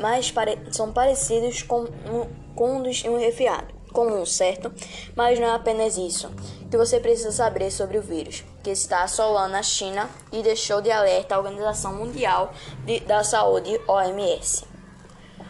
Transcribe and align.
mais 0.00 0.30
pare 0.30 0.58
são 0.72 0.90
parecidos 0.90 1.62
com, 1.62 1.82
um, 1.82 2.54
com 2.54 2.78
um 2.78 2.82
um 2.82 3.18
resfriado 3.18 3.74
comum, 3.92 4.24
certo? 4.24 4.72
Mas 5.14 5.38
não 5.38 5.48
é 5.48 5.52
apenas 5.52 5.98
isso 5.98 6.30
que 6.70 6.78
você 6.78 6.98
precisa 6.98 7.30
saber 7.30 7.70
sobre 7.70 7.98
o 7.98 8.02
vírus, 8.02 8.42
que 8.64 8.70
está 8.70 9.02
assolando 9.02 9.54
a 9.54 9.62
China 9.62 10.08
e 10.32 10.42
deixou 10.42 10.80
de 10.80 10.90
alerta 10.90 11.34
a 11.34 11.38
Organização 11.38 11.92
Mundial 11.92 12.54
de, 12.86 13.00
da 13.00 13.22
Saúde, 13.22 13.78
OMS. 13.86 14.64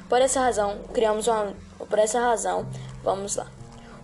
Por 0.09 0.21
essa 0.21 0.41
razão, 0.41 0.81
criamos 0.93 1.29
uma 1.29 1.55
por 1.87 1.99
essa 1.99 2.21
razão, 2.21 2.67
vamos 3.03 3.37
lá. 3.37 3.47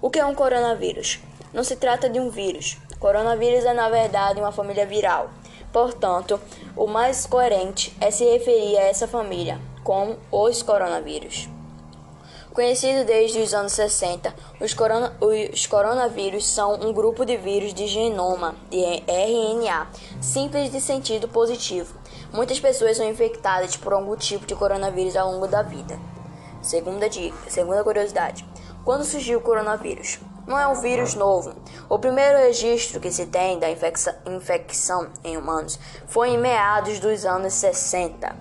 O 0.00 0.10
que 0.10 0.18
é 0.18 0.26
um 0.26 0.34
coronavírus? 0.34 1.20
Não 1.52 1.64
se 1.64 1.76
trata 1.76 2.08
de 2.08 2.20
um 2.20 2.30
vírus. 2.30 2.76
Coronavírus 2.98 3.64
é, 3.64 3.72
na 3.72 3.88
verdade, 3.88 4.40
uma 4.40 4.52
família 4.52 4.86
viral. 4.86 5.30
Portanto, 5.72 6.40
o 6.76 6.86
mais 6.86 7.26
coerente 7.26 7.96
é 8.00 8.10
se 8.10 8.24
referir 8.24 8.76
a 8.78 8.82
essa 8.82 9.08
família 9.08 9.60
como 9.82 10.16
os 10.30 10.62
coronavírus. 10.62 11.48
Conhecido 12.54 13.04
desde 13.04 13.40
os 13.40 13.52
anos 13.52 13.72
60, 13.72 14.32
os, 14.60 14.72
corona, 14.72 15.12
os, 15.20 15.66
coronavírus 15.66 16.46
são 16.46 16.74
um 16.74 16.92
grupo 16.92 17.24
de 17.24 17.36
vírus 17.36 17.74
de 17.74 17.88
genoma, 17.88 18.54
de 18.70 18.78
RNA, 18.78 19.88
simples 20.20 20.70
de 20.70 20.80
sentido 20.80 21.26
positivo. 21.26 21.98
Muitas 22.32 22.60
pessoas 22.60 22.96
são 22.96 23.08
infectadas 23.08 23.76
por 23.76 23.92
algum 23.92 24.16
tipo 24.16 24.46
de 24.46 24.54
coronavírus 24.54 25.16
ao 25.16 25.32
longo 25.32 25.48
da 25.48 25.62
vida. 25.62 25.98
Segunda 26.64 27.10
dica, 27.10 27.36
segunda 27.50 27.84
curiosidade. 27.84 28.42
Quando 28.86 29.04
surgiu 29.04 29.38
o 29.38 29.42
coronavírus? 29.42 30.18
Não 30.46 30.58
é 30.58 30.66
um 30.66 30.74
vírus 30.74 31.14
novo. 31.14 31.54
O 31.90 31.98
primeiro 31.98 32.38
registro 32.38 33.00
que 33.00 33.10
se 33.10 33.26
tem 33.26 33.58
da 33.58 33.66
infecção 33.70 35.10
em 35.22 35.36
humanos 35.36 35.78
foi 36.06 36.30
em 36.30 36.38
meados 36.38 36.98
dos 37.00 37.26
anos 37.26 37.52
60. 37.52 38.34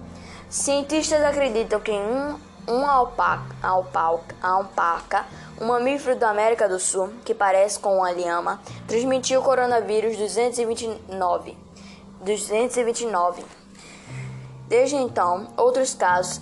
Cientistas 0.49 1.21
acreditam 1.21 1.81
que 1.81 1.91
um, 1.91 2.39
uma 2.65 2.93
alpaca, 2.93 3.55
alpaca, 3.61 4.35
alpaca, 4.41 5.25
um 5.59 5.65
mamífero 5.65 6.15
da 6.15 6.29
América 6.29 6.69
do 6.69 6.79
Sul, 6.79 7.09
que 7.25 7.33
parece 7.33 7.77
com 7.77 7.97
uma 7.97 8.11
lhama, 8.11 8.61
transmitiu 8.87 9.41
o 9.41 9.43
coronavírus 9.43 10.15
229. 10.15 11.57
229. 12.21 13.43
Desde 14.69 14.95
então, 14.95 15.49
outros 15.57 15.93
casos 15.93 16.41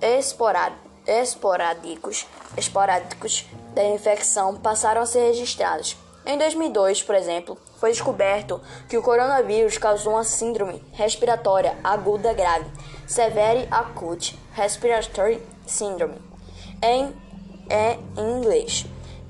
esporádicos 0.00 0.87
esporádicos, 1.08 2.26
esporádicos 2.56 3.46
da 3.74 3.82
infecção 3.84 4.56
passaram 4.56 5.00
a 5.00 5.06
ser 5.06 5.20
registrados. 5.20 5.96
Em 6.26 6.36
2002, 6.36 7.02
por 7.02 7.14
exemplo, 7.14 7.56
foi 7.78 7.90
descoberto 7.90 8.60
que 8.88 8.98
o 8.98 9.02
coronavírus 9.02 9.78
causou 9.78 10.12
uma 10.12 10.24
síndrome 10.24 10.84
respiratória 10.92 11.78
aguda 11.82 12.34
grave, 12.34 12.66
Severe 13.06 13.66
Acute 13.70 14.38
Respiratory 14.52 15.42
Syndrome, 15.66 16.16
em, 16.82 17.14
é, 17.70 17.98
em 18.16 18.38
inglês. 18.38 18.84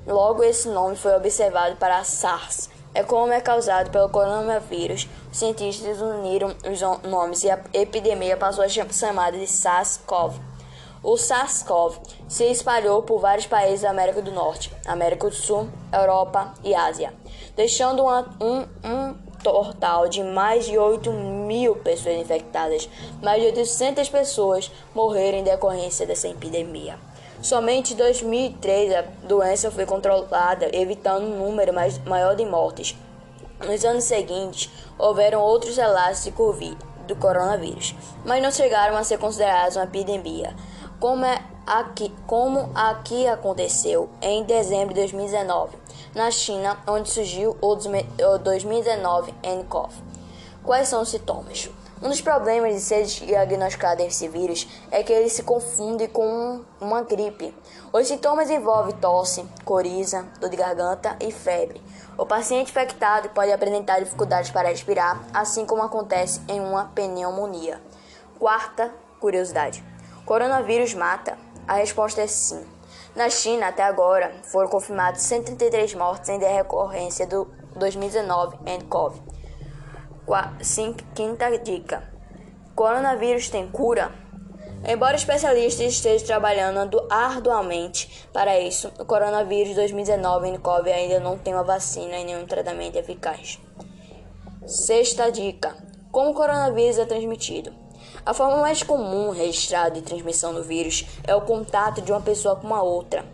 Logo, 0.05 0.43
esse 0.43 0.67
nome 0.67 0.97
foi 0.97 1.15
observado 1.15 1.77
para 1.77 2.03
SARS. 2.03 2.69
É 2.93 3.03
como 3.03 3.31
é 3.31 3.39
causado 3.39 3.91
pelo 3.91 4.09
coronavírus. 4.09 5.07
Os 5.31 5.37
cientistas 5.37 6.01
uniram 6.01 6.55
os 6.69 6.81
nomes 7.07 7.43
e 7.43 7.49
a 7.51 7.59
epidemia 7.71 8.35
passou 8.35 8.63
a 8.63 8.69
ser 8.69 8.91
chamada 8.91 9.37
de 9.37 9.45
SARS-CoV. 9.45 10.33
O 11.01 11.15
SARS-CoV 11.15 11.97
se 12.27 12.43
espalhou 12.51 13.01
por 13.03 13.21
vários 13.21 13.47
países 13.47 13.81
da 13.81 13.89
América 13.89 14.21
do 14.21 14.31
Norte, 14.31 14.69
América 14.85 15.29
do 15.29 15.35
Sul, 15.35 15.69
Europa 15.93 16.53
e 16.61 16.75
Ásia, 16.75 17.13
deixando 17.55 18.03
uma, 18.03 18.27
um, 18.41 18.65
um 18.83 19.13
total 19.41 20.09
de 20.09 20.21
mais 20.21 20.65
de 20.65 20.77
8 20.77 21.09
mil 21.13 21.77
pessoas 21.77 22.17
infectadas. 22.17 22.89
Mais 23.21 23.41
de 23.41 23.47
800 23.47 24.09
pessoas 24.09 24.69
morreram 24.93 25.37
em 25.37 25.43
decorrência 25.43 26.05
dessa 26.05 26.27
epidemia. 26.27 26.99
Somente 27.41 27.93
em 27.93 27.95
2003 27.95 28.93
a 28.93 29.01
doença 29.23 29.71
foi 29.71 29.85
controlada, 29.85 30.69
evitando 30.73 31.23
um 31.23 31.45
número 31.45 31.73
mais, 31.73 31.97
maior 31.99 32.35
de 32.35 32.43
mortes. 32.43 32.97
Nos 33.65 33.85
anos 33.85 34.03
seguintes, 34.03 34.69
houveram 34.97 35.39
outros 35.39 35.77
relatos 35.77 36.25
de 36.25 36.31
Covid, 36.31 36.77
do 37.07 37.15
coronavírus, 37.15 37.95
mas 38.25 38.43
não 38.43 38.51
chegaram 38.51 38.97
a 38.97 39.03
ser 39.03 39.17
considerados 39.17 39.77
uma 39.77 39.85
epidemia 39.85 40.53
como, 40.99 41.25
é 41.25 41.41
aqui, 41.65 42.13
como 42.27 42.69
aqui 42.75 43.27
aconteceu 43.27 44.09
em 44.21 44.43
dezembro 44.43 44.93
de 44.93 45.01
2019, 45.01 45.77
na 46.13 46.29
China, 46.29 46.77
onde 46.87 47.09
surgiu 47.09 47.55
o 47.61 47.75
2019 47.75 49.33
nCoV. 49.43 49.93
Quais 50.63 50.89
são 50.89 51.01
os 51.01 51.09
sintomas? 51.09 51.69
Um 52.01 52.09
dos 52.09 52.21
problemas 52.21 52.75
de 52.75 52.79
ser 52.79 53.05
diagnosticado 53.05 54.01
esse 54.01 54.27
vírus 54.27 54.67
é 54.89 55.03
que 55.03 55.11
ele 55.11 55.29
se 55.29 55.43
confunde 55.43 56.07
com 56.07 56.61
uma 56.79 57.01
gripe. 57.01 57.53
Os 57.91 58.07
sintomas 58.07 58.49
envolvem 58.49 58.95
tosse, 58.95 59.45
coriza, 59.65 60.25
dor 60.39 60.49
de 60.49 60.55
garganta 60.55 61.17
e 61.19 61.31
febre. 61.31 61.81
O 62.17 62.25
paciente 62.25 62.69
infectado 62.69 63.29
pode 63.29 63.51
apresentar 63.51 63.99
dificuldades 63.99 64.51
para 64.51 64.69
respirar, 64.69 65.21
assim 65.33 65.65
como 65.65 65.81
acontece 65.81 66.41
em 66.47 66.59
uma 66.61 66.85
pneumonia. 66.85 67.81
Quarta 68.37 68.93
curiosidade. 69.19 69.88
Coronavírus 70.29 70.93
mata? 70.93 71.39
A 71.67 71.73
resposta 71.77 72.21
é 72.21 72.27
sim. 72.27 72.63
Na 73.15 73.31
China, 73.31 73.69
até 73.69 73.81
agora, 73.81 74.31
foram 74.43 74.69
confirmados 74.69 75.21
133 75.23 75.95
mortes 75.95 76.29
em 76.29 76.37
decorrência 76.37 77.25
do 77.25 77.45
2019 77.75 78.57
nCoV. 78.77 79.19
Quinta 81.15 81.57
dica: 81.57 82.07
Coronavírus 82.75 83.49
tem 83.49 83.71
cura? 83.71 84.11
Embora 84.87 85.15
especialistas 85.15 85.93
estejam 85.93 86.27
trabalhando 86.27 87.07
arduamente 87.09 88.29
para 88.31 88.59
isso, 88.59 88.93
o 88.99 89.05
coronavírus 89.05 89.73
2019 89.73 90.51
nCoV 90.51 90.91
ainda 90.91 91.19
não 91.19 91.39
tem 91.39 91.55
uma 91.55 91.63
vacina 91.63 92.19
e 92.19 92.25
nenhum 92.25 92.45
tratamento 92.45 92.97
eficaz. 92.97 93.59
Sexta 94.67 95.31
dica: 95.31 95.75
Como 96.11 96.29
o 96.29 96.35
coronavírus 96.35 96.99
é 96.99 97.05
transmitido? 97.05 97.88
A 98.25 98.33
forma 98.33 98.57
mais 98.57 98.83
comum 98.83 99.31
registrada 99.31 99.91
de 99.91 100.01
transmissão 100.01 100.53
do 100.53 100.63
vírus 100.63 101.05
é 101.25 101.35
o 101.35 101.41
contato 101.41 102.01
de 102.01 102.11
uma 102.11 102.21
pessoa 102.21 102.55
com 102.55 102.67
uma 102.67 102.81
outra. 102.81 103.25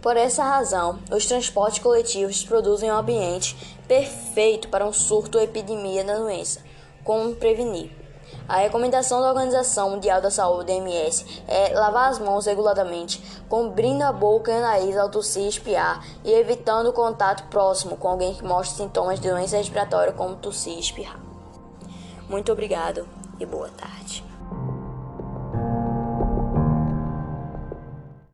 Por 0.00 0.16
essa 0.16 0.44
razão, 0.44 1.00
os 1.10 1.26
transportes 1.26 1.82
coletivos 1.82 2.44
produzem 2.44 2.90
um 2.90 2.96
ambiente 2.96 3.56
perfeito 3.88 4.68
para 4.68 4.86
um 4.86 4.92
surto 4.92 5.38
ou 5.38 5.44
epidemia 5.44 6.04
da 6.04 6.16
doença. 6.16 6.60
Como 7.02 7.34
prevenir? 7.34 7.90
A 8.46 8.58
recomendação 8.58 9.20
da 9.20 9.28
Organização 9.28 9.90
Mundial 9.90 10.20
da 10.20 10.30
Saúde, 10.30 10.70
(OMS) 10.70 11.42
é 11.48 11.74
lavar 11.74 12.10
as 12.10 12.18
mãos 12.18 12.46
regularmente, 12.46 13.22
cobrindo 13.48 14.04
a 14.04 14.12
boca 14.12 14.52
e 14.52 14.58
o 14.58 14.60
nariz 14.60 14.96
ao 14.96 15.08
tossir 15.08 15.42
e 15.42 15.48
espiar, 15.48 16.04
e 16.24 16.30
evitando 16.32 16.88
o 16.88 16.92
contato 16.92 17.48
próximo 17.48 17.96
com 17.96 18.08
alguém 18.08 18.34
que 18.34 18.44
mostre 18.44 18.76
sintomas 18.76 19.18
de 19.18 19.28
doença 19.28 19.56
respiratória 19.56 20.12
como 20.12 20.36
tossir 20.36 20.74
e 20.74 20.80
espirrar. 20.80 21.20
Muito 22.28 22.52
obrigado 22.52 23.17
e 23.38 23.46
boa 23.46 23.68
tarde. 23.70 24.27